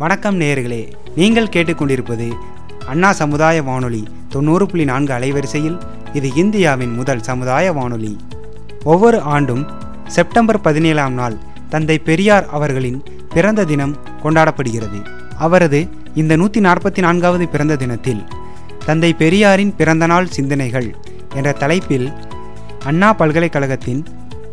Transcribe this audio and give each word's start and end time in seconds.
வணக்கம் 0.00 0.36
நேயர்களே. 0.40 0.80
நீங்கள் 1.16 1.50
கேட்டுக்கொண்டிருப்பது 1.54 2.26
அண்ணா 2.90 3.08
சமுதாய 3.20 3.62
வானொலி 3.68 4.02
தொண்ணூறு 4.32 4.64
புள்ளி 4.66 4.84
நான்கு 4.90 5.12
அலைவரிசையில். 5.16 5.78
இது 6.12 6.28
இந்தியாவின் 6.42 6.92
முதல் 6.98 7.22
சமுதாய 7.28 7.72
வானொலி. 7.78 8.12
ஒவ்வொரு 8.92 9.18
ஆண்டும் 9.34 9.64
செப்டம்பர் 10.16 10.60
பதினேழாம் 10.60 11.16
நாள் 11.20 11.36
தந்தை 11.68 11.96
பெரியார் 11.98 12.46
அவர்களின் 12.58 13.00
பிறந்த 13.34 13.64
தினம் 13.64 13.96
கொண்டாடப்படுகிறது. 14.22 15.00
அவரது 15.38 15.80
இந்த 16.14 16.36
நூற்றி 16.36 16.62
நாற்பத்தி 16.68 17.02
நான்காவது 17.06 17.48
பிறந்த 17.48 17.80
தினத்தில் 17.82 18.22
தந்தை 18.86 19.12
பெரியாரின் 19.24 19.74
பிறந்தநாள் 19.80 20.32
சிந்தனைகள் 20.38 20.88
என்ற 21.34 21.56
தலைப்பில் 21.64 22.08
அண்ணா 22.84 23.12
பல்கலைக்கழகத்தின் 23.12 24.02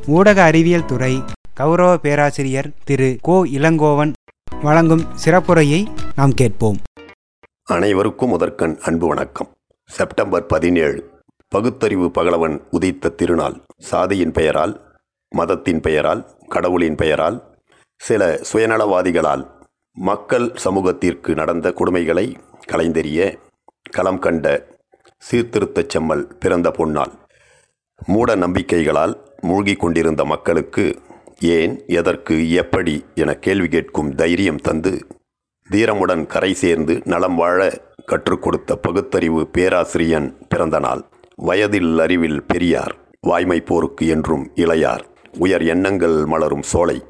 ஊடக 0.08 0.40
அறிவியல் 0.50 0.90
துறை 0.94 1.14
கௌரவ 1.54 1.92
பேராசிரியர் 1.98 2.74
திரு 2.84 3.18
கோ 3.22 3.36
இளங்கோவன் 3.58 4.14
வழங்கும் 4.62 5.04
சிறப்புரையை 5.26 5.88
நாம் 6.16 6.32
கேட்போம். 6.32 6.78
அனைவருக்கும் 7.64 8.30
முதற்கண் 8.30 8.78
அன்பு 8.82 9.08
வணக்கம். 9.08 9.50
செப்டம்பர் 9.86 10.46
பதினேழு 10.46 11.24
பகுத்தறிவு 11.48 12.12
பகலவன் 12.12 12.62
உதித்த 12.70 13.10
திருநாள். 13.10 13.64
சாதியின் 13.78 14.32
பெயரால் 14.32 14.98
மதத்தின் 15.36 15.80
பெயரால் 15.80 16.38
கடவுளின் 16.48 16.96
பெயரால் 16.96 17.58
சில 17.96 18.42
சுயநலவாதிகளால் 18.54 19.46
மக்கள் 19.92 20.56
சமூகத்திற்கு 20.56 21.34
நடந்த 21.34 21.70
கொடுமைகளை 21.70 22.36
கலைந்தெறிய 22.68 23.38
களம் 23.90 24.20
கண்ட 24.20 24.68
சீர்திருத்தச் 25.32 25.90
செம்மல் 25.90 26.38
பிறந்த 26.40 26.70
பொன்னாள் 26.70 27.12
மூட 28.06 28.36
நம்பிக்கைகளால் 28.36 29.18
மூழ்கி 29.42 29.74
கொண்டிருந்த 29.74 30.26
மக்களுக்கு 30.26 31.00
ஏன் 31.42 31.84
எதற்கு 31.86 32.50
எப்படி 32.50 33.06
என 33.16 33.34
கேள்வி 33.36 33.68
கேட்கும் 33.68 34.16
தைரியம் 34.16 34.62
தந்து 34.62 35.06
தீரமுடன் 35.72 36.26
கரை 36.26 36.54
சேர்ந்து 36.54 37.02
நலம் 37.04 37.36
வாழ 37.36 37.72
கற்றுக் 38.06 38.42
கொடுத்த 38.42 38.76
பகுத்தறிவு 38.76 39.48
பேராசிரியன் 39.48 40.38
பிறந்த 40.50 40.80
நாள். 40.80 41.04
வயதில் 41.36 42.00
அறிவில் 42.00 42.44
பெரியார் 42.44 42.98
வாய்மை 43.22 43.62
போருக்கு 43.62 44.08
என்றும் 44.08 44.52
இளையார் 44.56 45.06
உயர் 45.40 45.64
எண்ணங்கள் 45.64 46.26
மலரும் 46.26 46.62
சோலை 46.62 47.04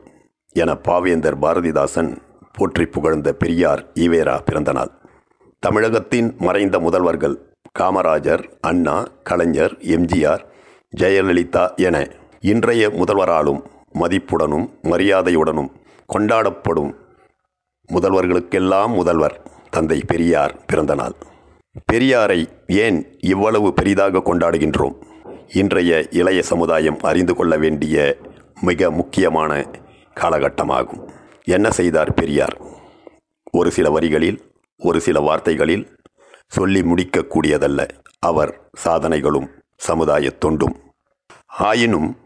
என 0.53 0.73
பாவேந்தர் 0.73 1.39
பாரதிதாசன் 1.41 2.17
போற்றி 2.53 2.85
புகழ்ந்த 2.85 3.33
பெரியார் 3.33 3.91
ஈவேரா 3.93 4.41
பிறந்தநாள் 4.45 4.91
தமிழகத்தின் 5.59 6.35
மறைந்த 6.37 6.79
முதல்வர்கள் 6.79 7.35
காமராஜர் 7.79 8.57
அண்ணா 8.61 9.07
கலைஞர் 9.23 9.77
எம்ஜிஆர் 9.81 10.45
ஜெயலலிதா 10.99 11.75
என 11.75 12.09
இன்றைய 12.39 12.89
முதல்வராலும் 12.89 13.63
மதிப்புடனும் 13.99 14.69
மரியாதையுடனும் 14.83 15.71
கொண்டாடப்படும் 16.13 16.95
முதல்வர்களுக்கெல்லாம் 17.93 18.88
முதல்வர் 18.88 19.41
தந்தை 19.69 20.01
பெரியார் 20.07 20.65
பிறந்த 20.65 20.95
நாள். 20.95 21.15
பெரியாரை 21.93 22.47
ஏன் 22.67 23.17
இவ்வளவு 23.19 23.73
பெரிதாக 23.73 24.17
கொண்டாடுகின்றோம்? 24.17 24.95
இன்றைய 25.53 26.07
இளைய 26.11 26.41
சமுதாயம் 26.41 26.99
அறிந்து 27.01 27.35
கொள்ள 27.35 27.57
வேண்டிய 27.57 28.17
மிக 28.61 28.91
முக்கியமான 28.91 29.71
காலகட்டமாகும். 30.16 31.09
என்ன 31.43 31.71
செய்தார் 31.71 32.13
பெரியார்? 32.13 32.57
ஒரு 33.51 33.71
சில 33.71 33.89
வரிகளில் 33.89 34.53
ஒரு 34.77 35.01
சில 35.01 35.19
வார்த்தைகளில் 35.19 35.97
சொல்லி 36.47 36.81
முடிக்கக்கூடியதல்ல. 36.81 37.88
அவர் 38.19 38.69
சாதனைகளும் 38.85 39.47
சமுதாய 39.77 40.29
தொண்டும். 40.29 40.79
ஆயினும் 41.47 42.17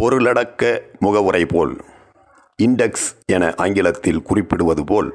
பொருளடக்க 0.00 0.80
முகவுரை 1.00 1.46
போல் 1.46 1.84
இண்டெக்ஸ் 2.62 3.06
என 3.26 3.54
ஆங்கிலத்தில் 3.56 4.22
குறிப்பிடுவது 4.22 4.84
போல் 4.84 5.14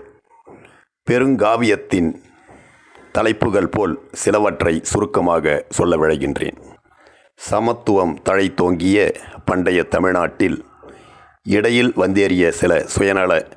பெருங்காவியத்தின் 1.12 2.22
தலைப்புகள் 3.12 3.68
போல் 3.68 4.00
சிலவற்றை 4.12 4.80
சுருக்கமாக 4.82 5.66
சொல்ல 5.70 5.98
விழைகின்றேன். 5.98 6.58
சமத்துவம் 7.36 8.18
தழைத்தோங்கிய 8.30 9.16
பண்டைய 9.46 9.84
தமிழ்நாட்டில் 9.84 10.66
இடையில் 11.44 11.94
வந்தேறிய 11.94 12.50
சில 12.50 12.84
சுயநல 12.86 13.48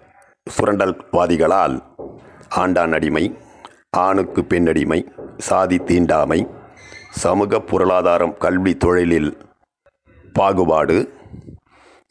சுரண்டல்வாதிகளால் 0.46 1.82
ஆண்டான் 2.56 2.92
அடிமை 2.92 3.38
ஆணுக்கு 3.90 4.44
பெண்ணடிமை 4.44 5.12
சாதி 5.38 5.78
தீண்டாமை 5.78 6.46
சமூக 7.10 7.60
பொருளாதாரம் 7.60 8.36
கல்வி 8.38 8.76
தொழிலில் 8.76 9.36
பாகுபாடு 10.38 10.96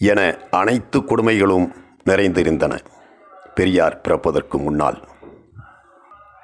என 0.02 0.22
அனைத்து 0.50 1.00
கொடுமைகளும் 1.00 1.68
நிறைந்திருந்தன. 2.10 2.74
பெரியார் 3.56 4.02
பிறப்பதற்கு 4.02 4.58
முன்னால். 4.58 4.98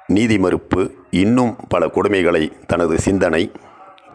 நீதி 0.06 0.36
மறுப்பு 0.38 0.82
இன்னும் 1.10 1.52
பல 1.68 1.86
கொடுமைகளை 1.86 2.44
தனது 2.66 2.94
சிந்தனை 2.98 3.42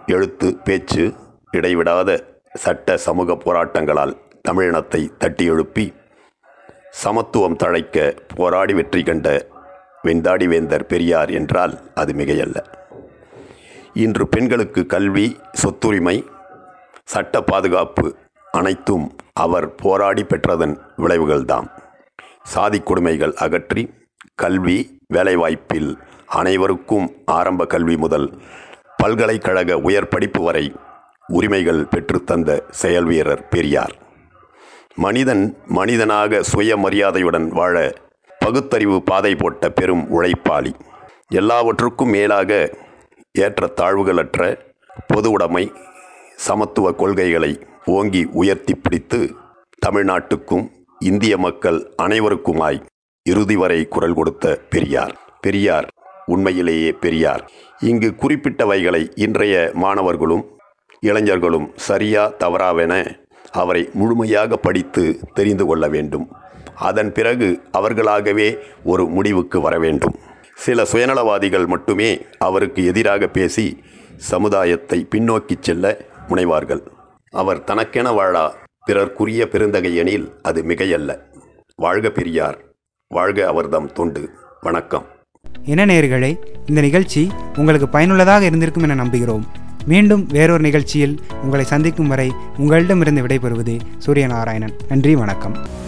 எழுத்து 0.05 0.47
பேச்சு 0.63 1.03
இடைவிடாத 1.51 2.09
சட்ட 2.53 2.97
சமூக 2.97 3.37
போராட்டங்களால் 3.45 4.13
தமிழினத்தை 4.47 5.01
தட்டி 5.17 5.45
எழுப்பி 5.45 5.85
சமத்துவம் 7.03 7.59
தழைக்க 7.63 7.97
போராடி 8.35 8.73
வெற்றி 8.73 9.01
கண்ட 9.03 9.29
வெந்தாடி 10.03 10.47
வேந்தர் 10.47 10.85
பெரியார் 10.85 11.31
என்றால் 11.31 11.73
அது 11.93 12.13
மிகையல்ல. 12.13 12.57
இன்று 14.03 14.25
பெண்களுக்கு 14.27 14.85
கல்வி 14.85 15.27
சொத்துரிமை 15.61 16.17
சட்ட 17.07 17.41
பாதுகாப்பு 17.41 18.05
அனைத்தும் 18.51 19.05
அவர் 19.33 19.75
போராடி 19.75 20.23
பெற்றதன் 20.23 20.73
விளைவுகள்தாம். 20.97 21.67
சாதி 22.43 22.79
கொடுமைகள் 22.79 23.33
அகற்றி 23.33 23.83
கல்வி 24.35 24.77
வேலைவாய்ப்பில் 25.13 25.91
அனைவருக்கும் 26.25 27.07
ஆரம்ப 27.25 27.65
கல்வி 27.65 27.97
முதல் 27.97 28.27
பல்கலைக்கழக 28.97 29.77
உயர் 29.77 30.07
படிப்பு 30.07 30.41
வரை 30.43 30.65
உரிமைகள் 31.27 31.81
பெற்றுத்தந்த 31.83 32.59
செயல் 32.69 33.03
வீரர் 33.03 33.47
பெரியார். 33.47 33.95
மனிதன் 34.95 35.45
மனிதனாக 35.67 36.41
சுயமரியாதையுடன் 36.51 37.47
வாழ 37.47 37.93
பகுத்தறிவு 38.39 39.03
பாதை 39.03 39.35
போட்ட 39.35 39.69
பெரும் 39.69 40.05
உழைப்பாளி. 40.11 40.73
எல்லாவற்றுக்கும் 41.29 42.09
மேலாக 42.09 42.51
ஏற்ற 43.31 43.69
தாழ்வுகளற்ற 43.81 44.41
பொது 45.07 45.31
உடைமை 45.31 45.71
சமத்துவ 46.35 46.91
கொள்கைகளை 46.91 47.59
ஓங்கி 47.85 48.27
உயர்த்தி 48.31 48.75
பிடித்து 48.75 49.35
தமிழ்நாட்டுக்கும் 49.85 50.71
இந்திய 50.99 51.37
மக்கள் 51.37 51.93
அனைவருக்குமாய் 52.01 52.85
இறுதி 53.23 53.55
வரை 53.55 53.87
குரல் 53.87 54.13
கொடுத்த 54.13 54.59
பெரியார். 54.69 55.19
பெரியார் 55.41 55.87
உண்மையிலேயே 56.25 56.91
பெரியார். 56.91 57.51
இங்கு 57.79 58.13
குறிப்பிட்டவைகளை 58.17 59.11
இன்றைய 59.15 59.71
மாணவர்களும் 59.73 60.45
இளைஞர்களும் 60.99 61.71
சரியா 61.75 62.31
தவறாவென 62.31 63.19
அவரை 63.51 63.89
முழுமையாக 63.93 64.57
படித்து 64.57 65.19
தெரிந்து 65.33 65.65
கொள்ள 65.65 65.87
வேண்டும். 65.87 66.27
அதன் 66.75 67.11
பிறகு 67.11 67.61
அவர்களாகவே 67.71 68.57
ஒரு 68.83 69.05
முடிவுக்கு 69.05 69.61
வர 69.61 69.79
வேண்டும். 69.79 70.15
சில 70.55 70.83
சுயநலவாதிகள் 70.83 71.65
மட்டுமே 71.65 72.25
அவருக்கு 72.37 72.85
எதிராக 72.85 73.27
பேசி 73.27 73.83
சமுதாயத்தை 74.17 75.07
பின்னோக்கிச் 75.15 75.61
செல்ல 75.61 75.97
முனைவார்கள். 76.29 76.81
அவர் 77.29 77.63
தனக்கென 77.63 78.11
வாழா 78.11 78.53
பிறர்க்குரிய 78.87 79.45
பெருந்தகையெனில் 79.45 80.31
அது 80.41 80.63
மிகையல்ல. 80.63 81.19
வாழ்க 81.75 82.09
பெரியார் 82.09 82.59
வாழ்க 83.07 83.47
அவர்தம் 83.47 83.91
தொண்டு. 83.91 84.29
வணக்கம். 84.61 85.05
என்ன 85.63 85.85
நேர்களே 85.85 86.37
இந்த 86.65 86.81
நிகழ்ச்சி 86.81 87.31
உங்களுக்கு 87.57 87.89
பயனுள்ளதாக 87.89 88.45
இருந்திருக்கும் 88.45 88.83
என 88.83 89.03
நம்புகிறோம். 89.03 89.43
மீண்டும் 89.85 90.25
வேறொரு 90.25 90.61
நிகழ்ச்சியில் 90.61 91.19
உங்களை 91.43 91.65
சந்திக்கும் 91.65 92.07
வரை 92.07 92.33
உங்களிடமிருந்து 92.57 93.25
விடைபெறுவது 93.27 93.79
சூரியநாராயணன். 94.05 94.79
நன்றி 94.89 95.15
வணக்கம். 95.15 95.83